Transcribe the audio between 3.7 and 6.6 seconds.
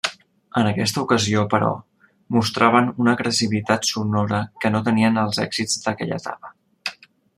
sonora que no tenien els èxits d'aquella etapa.